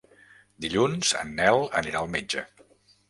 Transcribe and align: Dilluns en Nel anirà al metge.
Dilluns 0.65 1.11
en 1.21 1.33
Nel 1.41 1.61
anirà 1.83 2.01
al 2.03 2.11
metge. 2.17 2.47